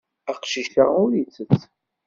[0.31, 1.61] Aqcic-a ur ittett.